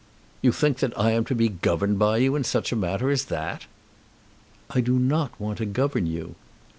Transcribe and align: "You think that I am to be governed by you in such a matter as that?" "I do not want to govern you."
"You 0.41 0.51
think 0.51 0.79
that 0.79 0.97
I 0.99 1.11
am 1.11 1.25
to 1.25 1.35
be 1.35 1.47
governed 1.47 1.99
by 1.99 2.17
you 2.17 2.35
in 2.35 2.43
such 2.43 2.71
a 2.71 2.75
matter 2.75 3.11
as 3.11 3.25
that?" 3.25 3.67
"I 4.71 4.81
do 4.81 4.97
not 4.97 5.39
want 5.39 5.59
to 5.59 5.67
govern 5.67 6.07
you." 6.07 6.33